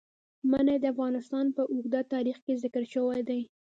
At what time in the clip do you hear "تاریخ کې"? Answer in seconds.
2.13-2.59